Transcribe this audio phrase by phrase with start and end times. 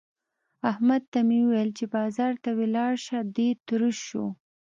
[0.71, 4.25] احمد ته مې وويل چې بازار ته ولاړ شه؛ دی تروش شو.